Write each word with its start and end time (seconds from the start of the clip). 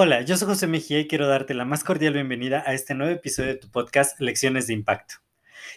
Hola, 0.00 0.20
yo 0.22 0.36
soy 0.36 0.46
José 0.46 0.68
Mejía 0.68 1.00
y 1.00 1.08
quiero 1.08 1.26
darte 1.26 1.54
la 1.54 1.64
más 1.64 1.82
cordial 1.82 2.12
bienvenida 2.12 2.62
a 2.64 2.72
este 2.72 2.94
nuevo 2.94 3.12
episodio 3.12 3.48
de 3.48 3.58
tu 3.58 3.68
podcast 3.68 4.20
Lecciones 4.20 4.68
de 4.68 4.74
Impacto. 4.74 5.16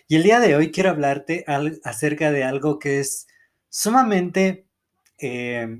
Y 0.07 0.15
el 0.15 0.21
día 0.21 0.39
de 0.39 0.55
hoy 0.55 0.69
quiero 0.69 0.91
hablarte 0.91 1.43
acerca 1.83 2.31
de 2.31 2.43
algo 2.43 2.77
que 2.77 2.99
es 2.99 3.25
sumamente 3.69 4.67
eh, 5.17 5.79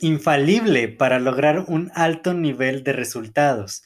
infalible 0.00 0.88
para 0.88 1.20
lograr 1.20 1.64
un 1.68 1.90
alto 1.94 2.34
nivel 2.34 2.84
de 2.84 2.92
resultados. 2.92 3.82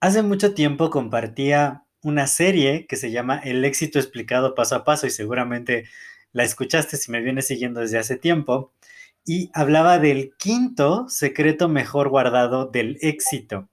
Hace 0.00 0.22
mucho 0.22 0.52
tiempo 0.54 0.90
compartía 0.90 1.84
una 2.02 2.26
serie 2.26 2.86
que 2.88 2.96
se 2.96 3.12
llama 3.12 3.38
El 3.38 3.64
éxito 3.64 4.00
explicado 4.00 4.56
paso 4.56 4.74
a 4.74 4.84
paso 4.84 5.06
y 5.06 5.10
seguramente 5.10 5.88
la 6.32 6.42
escuchaste 6.42 6.96
si 6.96 7.12
me 7.12 7.20
vienes 7.20 7.46
siguiendo 7.46 7.78
desde 7.78 7.98
hace 7.98 8.16
tiempo 8.16 8.72
y 9.24 9.50
hablaba 9.54 9.98
del 9.98 10.32
quinto 10.36 11.08
secreto 11.08 11.68
mejor 11.68 12.08
guardado 12.08 12.66
del 12.66 12.98
éxito. 13.00 13.68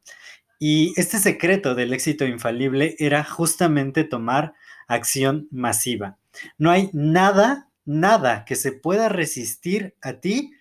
Y 0.59 0.93
este 0.99 1.19
secreto 1.19 1.75
del 1.75 1.93
éxito 1.93 2.25
infalible 2.25 2.95
era 2.99 3.23
justamente 3.23 4.03
tomar 4.03 4.53
acción 4.87 5.47
masiva. 5.51 6.17
No 6.57 6.71
hay 6.71 6.89
nada, 6.93 7.69
nada 7.85 8.45
que 8.45 8.55
se 8.55 8.71
pueda 8.71 9.09
resistir 9.09 9.95
a 10.01 10.13
ti 10.13 10.53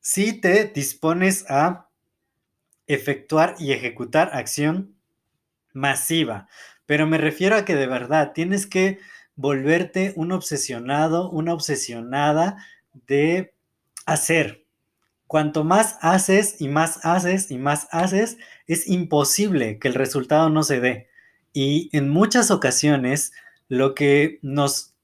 si 0.00 0.32
te 0.32 0.64
dispones 0.64 1.44
a 1.50 1.88
efectuar 2.86 3.56
y 3.58 3.72
ejecutar 3.72 4.30
acción 4.32 4.94
masiva. 5.72 6.48
Pero 6.86 7.06
me 7.06 7.18
refiero 7.18 7.56
a 7.56 7.64
que 7.64 7.74
de 7.74 7.86
verdad 7.86 8.32
tienes 8.32 8.66
que 8.66 8.98
volverte 9.36 10.14
un 10.16 10.32
obsesionado, 10.32 11.30
una 11.30 11.52
obsesionada 11.52 12.64
de 13.06 13.54
hacer. 14.08 14.64
Cuanto 15.26 15.62
más 15.62 15.98
haces 16.00 16.60
y 16.60 16.68
más 16.68 17.04
haces 17.04 17.50
y 17.50 17.58
más 17.58 17.86
haces, 17.90 18.38
es 18.66 18.88
imposible 18.88 19.78
que 19.78 19.88
el 19.88 19.94
resultado 19.94 20.48
no 20.48 20.62
se 20.62 20.80
dé. 20.80 21.08
Y 21.52 21.90
en 21.92 22.08
muchas 22.08 22.50
ocasiones 22.50 23.32
lo 23.68 23.94
que 23.94 24.38
nos 24.42 24.94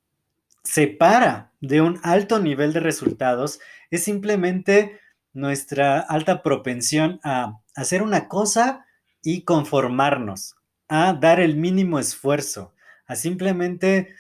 separa 0.62 1.52
de 1.60 1.82
un 1.82 2.00
alto 2.02 2.41
nivel 2.41 2.72
de 2.72 2.80
resultados 2.80 3.60
es 3.91 4.02
simplemente 4.02 4.98
nuestra 5.34 6.00
alta 6.00 6.42
propensión 6.42 7.20
a 7.22 7.60
hacer 7.77 8.02
una 8.02 8.28
cosa 8.28 8.86
y 9.22 9.42
conformarnos, 9.42 10.56
a 10.88 11.12
dar 11.12 11.41
el 11.41 11.56
mínimo 11.56 11.98
esfuerzo, 11.98 12.72
a 13.06 13.16
simplemente 13.16 14.14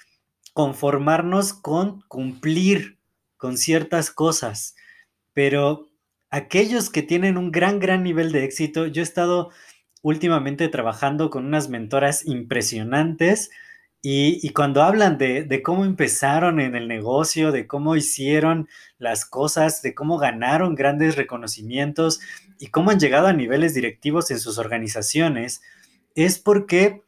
conformarnos 0.52 1.54
con 1.54 2.02
cumplir 2.08 2.98
con 3.44 3.58
ciertas 3.58 4.10
cosas, 4.10 4.74
pero 5.34 5.90
aquellos 6.30 6.88
que 6.88 7.02
tienen 7.02 7.36
un 7.36 7.52
gran, 7.52 7.78
gran 7.78 8.02
nivel 8.02 8.32
de 8.32 8.42
éxito, 8.42 8.86
yo 8.86 9.02
he 9.02 9.04
estado 9.04 9.50
últimamente 10.00 10.66
trabajando 10.68 11.28
con 11.28 11.44
unas 11.44 11.68
mentoras 11.68 12.24
impresionantes 12.24 13.50
y, 14.00 14.48
cuando 14.54 14.82
hablan 14.82 15.18
de, 15.18 15.44
de, 15.44 15.62
cómo 15.62 15.84
empezaron 15.84 16.58
en 16.58 16.74
el 16.74 16.88
negocio, 16.88 17.52
de 17.52 17.66
cómo 17.66 17.96
hicieron 17.96 18.66
las 18.96 19.26
cosas, 19.26 19.82
de 19.82 19.94
cómo 19.94 20.16
ganaron 20.16 20.74
grandes 20.74 21.14
reconocimientos 21.14 22.20
y 22.58 22.68
cómo 22.68 22.92
han 22.92 22.98
llegado 22.98 23.26
a 23.26 23.34
niveles 23.34 23.74
directivos 23.74 24.30
en 24.30 24.40
sus 24.40 24.56
organizaciones, 24.56 25.60
es 26.14 26.38
porque 26.38 27.02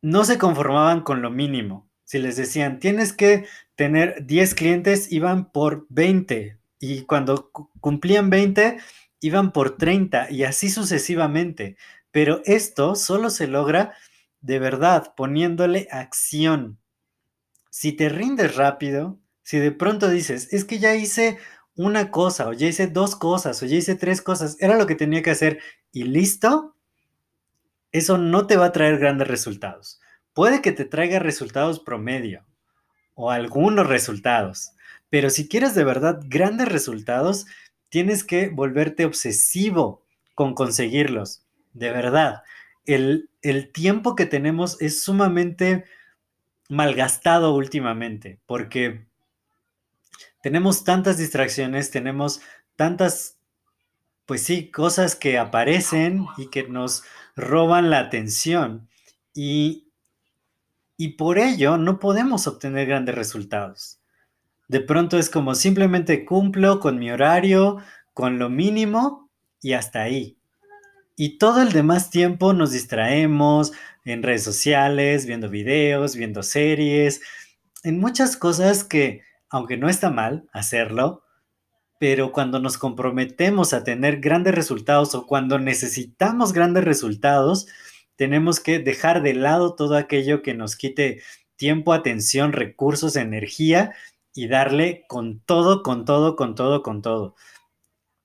no 0.00 0.24
se 0.24 0.38
conformaban 0.38 1.02
con 1.02 1.20
lo 1.20 1.30
mínimo. 1.30 1.86
Si 2.04 2.18
les 2.18 2.36
decían, 2.36 2.78
tienes 2.78 3.12
que 3.12 3.46
tener 3.76 4.26
10 4.26 4.54
clientes, 4.54 5.10
iban 5.12 5.50
por 5.50 5.86
20. 5.88 6.58
Y 6.80 7.02
cuando 7.02 7.50
cumplían 7.80 8.30
20, 8.30 8.78
iban 9.20 9.52
por 9.52 9.76
30 9.76 10.30
y 10.30 10.44
así 10.44 10.70
sucesivamente. 10.70 11.76
Pero 12.10 12.42
esto 12.44 12.94
solo 12.94 13.30
se 13.30 13.46
logra 13.46 13.94
de 14.40 14.58
verdad 14.58 15.14
poniéndole 15.16 15.88
acción. 15.90 16.78
Si 17.70 17.92
te 17.92 18.08
rindes 18.08 18.56
rápido, 18.56 19.18
si 19.42 19.58
de 19.58 19.72
pronto 19.72 20.08
dices, 20.08 20.52
es 20.52 20.64
que 20.64 20.78
ya 20.78 20.94
hice 20.94 21.38
una 21.76 22.10
cosa, 22.10 22.48
o 22.48 22.52
ya 22.52 22.68
hice 22.68 22.86
dos 22.86 23.16
cosas, 23.16 23.60
o 23.62 23.66
ya 23.66 23.76
hice 23.76 23.96
tres 23.96 24.22
cosas, 24.22 24.56
era 24.60 24.76
lo 24.76 24.86
que 24.86 24.94
tenía 24.94 25.22
que 25.22 25.32
hacer 25.32 25.58
y 25.90 26.04
listo, 26.04 26.76
eso 27.90 28.16
no 28.16 28.46
te 28.46 28.56
va 28.56 28.66
a 28.66 28.72
traer 28.72 28.98
grandes 28.98 29.26
resultados. 29.26 30.00
Puede 30.34 30.62
que 30.62 30.72
te 30.72 30.84
traiga 30.84 31.18
resultados 31.18 31.80
promedio 31.80 32.44
o 33.14 33.30
algunos 33.30 33.86
resultados, 33.86 34.72
pero 35.10 35.30
si 35.30 35.48
quieres 35.48 35.74
de 35.74 35.84
verdad 35.84 36.20
grandes 36.26 36.68
resultados, 36.68 37.46
tienes 37.88 38.24
que 38.24 38.48
volverte 38.48 39.04
obsesivo 39.04 40.02
con 40.34 40.54
conseguirlos. 40.54 41.44
De 41.72 41.90
verdad, 41.90 42.42
el, 42.86 43.30
el 43.42 43.70
tiempo 43.70 44.16
que 44.16 44.26
tenemos 44.26 44.80
es 44.82 45.02
sumamente 45.02 45.84
malgastado 46.68 47.54
últimamente, 47.54 48.40
porque 48.46 49.06
tenemos 50.42 50.84
tantas 50.84 51.16
distracciones, 51.16 51.90
tenemos 51.90 52.40
tantas, 52.76 53.38
pues 54.26 54.42
sí, 54.42 54.70
cosas 54.70 55.16
que 55.16 55.38
aparecen 55.38 56.26
y 56.36 56.50
que 56.50 56.64
nos 56.64 57.04
roban 57.36 57.90
la 57.90 58.00
atención. 58.00 58.88
Y 59.34 59.83
y 60.96 61.10
por 61.10 61.38
ello 61.38 61.76
no 61.76 61.98
podemos 61.98 62.46
obtener 62.46 62.86
grandes 62.86 63.14
resultados. 63.14 64.00
De 64.68 64.80
pronto 64.80 65.18
es 65.18 65.28
como 65.28 65.54
simplemente 65.54 66.24
cumplo 66.24 66.80
con 66.80 66.98
mi 66.98 67.10
horario, 67.10 67.78
con 68.12 68.38
lo 68.38 68.48
mínimo 68.48 69.30
y 69.60 69.72
hasta 69.72 70.02
ahí. 70.02 70.38
Y 71.16 71.38
todo 71.38 71.62
el 71.62 71.72
demás 71.72 72.10
tiempo 72.10 72.52
nos 72.52 72.72
distraemos 72.72 73.72
en 74.04 74.22
redes 74.22 74.42
sociales, 74.42 75.26
viendo 75.26 75.48
videos, 75.48 76.16
viendo 76.16 76.42
series, 76.42 77.20
en 77.82 78.00
muchas 78.00 78.36
cosas 78.36 78.84
que, 78.84 79.22
aunque 79.48 79.76
no 79.76 79.88
está 79.88 80.10
mal 80.10 80.48
hacerlo, 80.52 81.22
pero 81.98 82.32
cuando 82.32 82.58
nos 82.58 82.78
comprometemos 82.78 83.72
a 83.72 83.84
tener 83.84 84.20
grandes 84.20 84.54
resultados 84.54 85.14
o 85.14 85.26
cuando 85.26 85.58
necesitamos 85.58 86.52
grandes 86.52 86.84
resultados, 86.84 87.66
tenemos 88.16 88.60
que 88.60 88.78
dejar 88.78 89.22
de 89.22 89.34
lado 89.34 89.74
todo 89.74 89.96
aquello 89.96 90.42
que 90.42 90.54
nos 90.54 90.76
quite 90.76 91.22
tiempo, 91.56 91.92
atención, 91.92 92.52
recursos, 92.52 93.16
energía 93.16 93.94
y 94.34 94.48
darle 94.48 95.04
con 95.08 95.40
todo, 95.40 95.82
con 95.82 96.04
todo, 96.04 96.36
con 96.36 96.54
todo, 96.54 96.82
con 96.82 97.02
todo. 97.02 97.36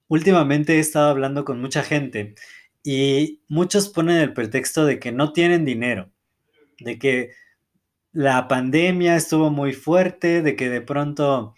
Últimamente 0.08 0.76
he 0.76 0.80
estado 0.80 1.10
hablando 1.10 1.46
con 1.46 1.62
mucha 1.62 1.84
gente 1.84 2.36
y 2.84 3.42
muchos 3.48 3.90
ponen 3.90 4.18
el 4.18 4.34
pretexto 4.34 4.86
de 4.86 5.00
que 5.00 5.12
no 5.12 5.34
tienen 5.34 5.66
dinero, 5.66 6.12
de 6.80 6.98
que 6.98 7.32
la 8.12 8.48
pandemia 8.48 9.16
estuvo 9.16 9.52
muy 9.52 9.74
fuerte, 9.74 10.42
de 10.42 10.56
que 10.56 10.70
de 10.70 10.82
pronto 10.82 11.54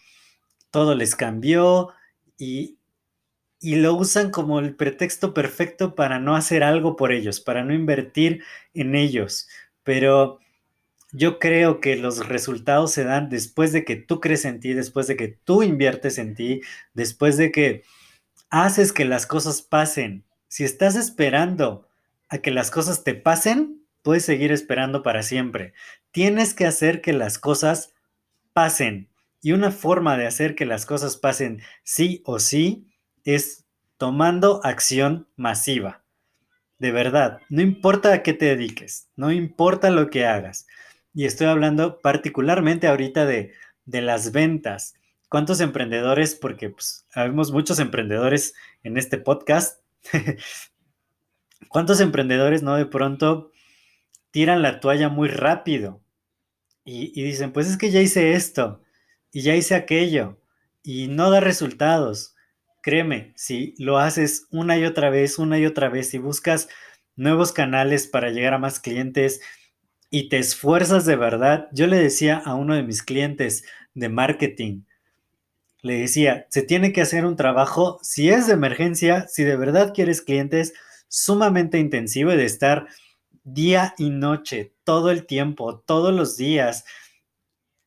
todo 0.69 0.95
les 0.95 1.15
cambió 1.15 1.89
y 2.37 2.77
y 3.61 3.75
lo 3.75 3.93
usan 3.93 4.31
como 4.31 4.59
el 4.59 4.75
pretexto 4.75 5.35
perfecto 5.35 5.93
para 5.93 6.19
no 6.19 6.35
hacer 6.35 6.63
algo 6.63 6.95
por 6.95 7.11
ellos, 7.11 7.39
para 7.39 7.63
no 7.63 7.75
invertir 7.75 8.43
en 8.73 8.95
ellos. 8.95 9.47
Pero 9.83 10.39
yo 11.11 11.37
creo 11.37 11.79
que 11.79 11.95
los 11.95 12.27
resultados 12.27 12.91
se 12.91 13.03
dan 13.03 13.29
después 13.29 13.71
de 13.71 13.85
que 13.85 13.95
tú 13.95 14.19
crees 14.19 14.45
en 14.45 14.59
ti, 14.59 14.73
después 14.73 15.05
de 15.05 15.15
que 15.15 15.27
tú 15.27 15.61
inviertes 15.61 16.17
en 16.17 16.33
ti, 16.33 16.61
después 16.95 17.37
de 17.37 17.51
que 17.51 17.83
haces 18.49 18.91
que 18.91 19.05
las 19.05 19.27
cosas 19.27 19.61
pasen. 19.61 20.25
Si 20.47 20.63
estás 20.63 20.95
esperando 20.95 21.87
a 22.29 22.39
que 22.39 22.49
las 22.49 22.71
cosas 22.71 23.03
te 23.03 23.13
pasen, 23.13 23.85
puedes 24.01 24.25
seguir 24.25 24.51
esperando 24.51 25.03
para 25.03 25.21
siempre. 25.21 25.73
Tienes 26.09 26.55
que 26.55 26.65
hacer 26.65 27.01
que 27.01 27.13
las 27.13 27.37
cosas 27.37 27.93
pasen. 28.53 29.07
Y 29.39 29.51
una 29.51 29.69
forma 29.69 30.17
de 30.17 30.25
hacer 30.25 30.55
que 30.55 30.65
las 30.65 30.87
cosas 30.87 31.17
pasen 31.17 31.61
sí 31.83 32.23
o 32.25 32.39
sí 32.39 32.90
es 33.25 33.65
tomando 33.97 34.61
acción 34.63 35.27
masiva. 35.35 36.03
De 36.79 36.91
verdad, 36.91 37.39
no 37.49 37.61
importa 37.61 38.11
a 38.11 38.23
qué 38.23 38.33
te 38.33 38.45
dediques, 38.45 39.09
no 39.15 39.31
importa 39.31 39.91
lo 39.91 40.09
que 40.09 40.25
hagas. 40.25 40.65
Y 41.13 41.25
estoy 41.25 41.45
hablando 41.47 41.99
particularmente 41.99 42.87
ahorita 42.87 43.25
de, 43.25 43.53
de 43.85 44.01
las 44.01 44.31
ventas. 44.31 44.95
¿Cuántos 45.29 45.61
emprendedores, 45.61 46.33
porque 46.35 46.71
pues, 46.71 47.05
muchos 47.51 47.77
emprendedores 47.77 48.55
en 48.81 48.97
este 48.97 49.19
podcast, 49.19 49.81
¿cuántos 51.69 51.99
emprendedores 51.99 52.63
no 52.63 52.75
de 52.75 52.87
pronto 52.87 53.51
tiran 54.31 54.63
la 54.63 54.79
toalla 54.79 55.09
muy 55.09 55.27
rápido 55.27 56.01
y, 56.83 57.11
y 57.13 57.23
dicen, 57.23 57.53
pues 57.53 57.67
es 57.67 57.77
que 57.77 57.91
ya 57.91 58.01
hice 58.01 58.33
esto 58.33 58.81
y 59.31 59.41
ya 59.43 59.55
hice 59.55 59.75
aquello 59.75 60.39
y 60.81 61.07
no 61.07 61.29
da 61.29 61.39
resultados? 61.39 62.35
Créeme, 62.81 63.33
si 63.35 63.75
lo 63.77 63.99
haces 63.99 64.47
una 64.51 64.77
y 64.77 64.85
otra 64.85 65.09
vez, 65.11 65.37
una 65.37 65.59
y 65.59 65.65
otra 65.65 65.89
vez 65.89 66.13
y 66.15 66.17
buscas 66.17 66.67
nuevos 67.15 67.51
canales 67.51 68.07
para 68.07 68.31
llegar 68.31 68.55
a 68.55 68.59
más 68.59 68.79
clientes 68.79 69.39
y 70.09 70.29
te 70.29 70.39
esfuerzas 70.39 71.05
de 71.05 71.15
verdad, 71.15 71.67
yo 71.73 71.87
le 71.87 71.97
decía 71.97 72.37
a 72.37 72.55
uno 72.55 72.75
de 72.75 72.83
mis 72.83 73.03
clientes 73.03 73.63
de 73.93 74.09
marketing, 74.09 74.81
le 75.83 75.99
decía, 75.99 76.47
se 76.49 76.63
tiene 76.63 76.93
que 76.93 77.01
hacer 77.01 77.25
un 77.25 77.35
trabajo, 77.35 77.99
si 78.03 78.29
es 78.29 78.47
de 78.47 78.53
emergencia, 78.53 79.27
si 79.27 79.43
de 79.43 79.57
verdad 79.57 79.93
quieres 79.93 80.21
clientes, 80.21 80.73
sumamente 81.07 81.79
intensivo 81.79 82.31
de 82.31 82.45
estar 82.45 82.87
día 83.43 83.93
y 83.97 84.09
noche, 84.09 84.73
todo 84.83 85.11
el 85.11 85.25
tiempo, 85.25 85.79
todos 85.79 86.13
los 86.13 86.37
días, 86.37 86.85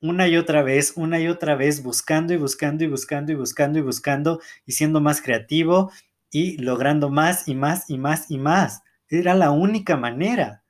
una 0.04 0.28
y 0.28 0.36
otra 0.36 0.62
vez, 0.62 0.92
una 0.96 1.18
y 1.18 1.28
otra 1.28 1.56
vez, 1.56 1.82
buscando 1.82 2.34
y 2.34 2.36
buscando 2.36 2.84
y 2.84 2.88
buscando 2.88 3.32
y 3.32 3.36
buscando 3.36 3.78
y 3.78 3.82
buscando 3.82 4.40
y 4.66 4.72
siendo 4.72 5.00
más 5.00 5.22
creativo 5.22 5.90
y 6.30 6.58
logrando 6.58 7.08
más 7.08 7.48
y 7.48 7.54
más 7.54 7.88
y 7.88 7.96
más 7.96 8.30
y 8.30 8.36
más. 8.36 8.82
Era 9.08 9.34
la 9.34 9.50
única 9.50 9.96
manera. 9.96 10.62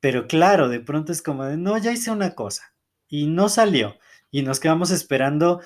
Pero 0.00 0.26
claro, 0.26 0.70
de 0.70 0.80
pronto 0.80 1.12
es 1.12 1.20
como 1.20 1.44
de, 1.44 1.58
no, 1.58 1.76
ya 1.76 1.92
hice 1.92 2.10
una 2.10 2.34
cosa 2.34 2.74
y 3.06 3.26
no 3.26 3.50
salió. 3.50 3.98
Y 4.30 4.40
nos 4.40 4.60
quedamos 4.60 4.90
esperando 4.90 5.60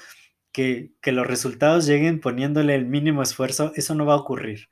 que, 0.51 0.91
que 1.01 1.13
los 1.13 1.25
resultados 1.25 1.87
lleguen 1.87 2.21
poniéndole 2.21 2.75
el 2.75 2.87
mínimo 2.87 3.23
esfuerzo. 3.23 3.71
Eso 3.77 3.95
no 3.95 4.07
va 4.07 4.15
a 4.15 4.19
ocurrir. 4.19 4.69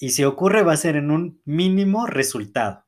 Y 0.00 0.10
si 0.10 0.24
ocurre, 0.24 0.64
va 0.64 0.72
a 0.72 0.76
ser 0.76 0.96
en 0.96 1.12
un 1.12 1.40
mínimo 1.44 2.08
resultado. 2.08 2.87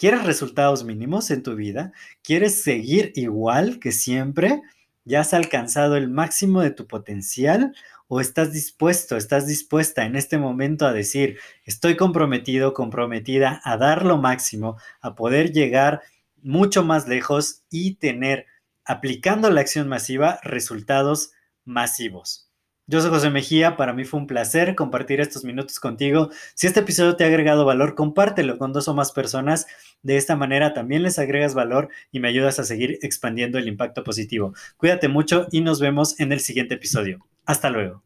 ¿Quieres 0.00 0.24
resultados 0.24 0.82
mínimos 0.82 1.30
en 1.30 1.42
tu 1.42 1.56
vida? 1.56 1.92
¿Quieres 2.22 2.62
seguir 2.62 3.12
igual 3.16 3.78
que 3.80 3.92
siempre? 3.92 4.62
¿Ya 5.04 5.20
has 5.20 5.34
alcanzado 5.34 5.94
el 5.96 6.08
máximo 6.08 6.62
de 6.62 6.70
tu 6.70 6.86
potencial? 6.86 7.76
¿O 8.08 8.22
estás 8.22 8.50
dispuesto, 8.50 9.18
estás 9.18 9.46
dispuesta 9.46 10.06
en 10.06 10.16
este 10.16 10.38
momento 10.38 10.86
a 10.86 10.94
decir, 10.94 11.38
estoy 11.66 11.98
comprometido, 11.98 12.72
comprometida 12.72 13.60
a 13.62 13.76
dar 13.76 14.06
lo 14.06 14.16
máximo, 14.16 14.78
a 15.02 15.14
poder 15.14 15.52
llegar 15.52 16.00
mucho 16.40 16.82
más 16.82 17.06
lejos 17.06 17.64
y 17.70 17.96
tener, 17.96 18.46
aplicando 18.86 19.50
la 19.50 19.60
acción 19.60 19.86
masiva, 19.86 20.40
resultados 20.42 21.32
masivos? 21.66 22.49
Yo 22.90 23.00
soy 23.00 23.10
José 23.10 23.30
Mejía, 23.30 23.76
para 23.76 23.92
mí 23.92 24.02
fue 24.04 24.18
un 24.18 24.26
placer 24.26 24.74
compartir 24.74 25.20
estos 25.20 25.44
minutos 25.44 25.78
contigo. 25.78 26.30
Si 26.54 26.66
este 26.66 26.80
episodio 26.80 27.14
te 27.14 27.22
ha 27.22 27.28
agregado 27.28 27.64
valor, 27.64 27.94
compártelo 27.94 28.58
con 28.58 28.72
dos 28.72 28.88
o 28.88 28.94
más 28.94 29.12
personas. 29.12 29.68
De 30.02 30.16
esta 30.16 30.34
manera 30.34 30.74
también 30.74 31.04
les 31.04 31.20
agregas 31.20 31.54
valor 31.54 31.90
y 32.10 32.18
me 32.18 32.26
ayudas 32.26 32.58
a 32.58 32.64
seguir 32.64 32.98
expandiendo 33.02 33.58
el 33.58 33.68
impacto 33.68 34.02
positivo. 34.02 34.54
Cuídate 34.76 35.06
mucho 35.06 35.46
y 35.52 35.60
nos 35.60 35.78
vemos 35.78 36.18
en 36.18 36.32
el 36.32 36.40
siguiente 36.40 36.74
episodio. 36.74 37.24
Hasta 37.46 37.70
luego. 37.70 38.02